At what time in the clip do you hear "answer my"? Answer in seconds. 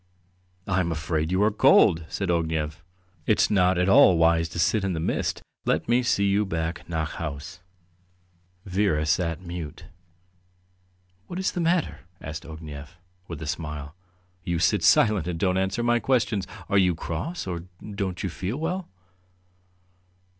15.59-15.99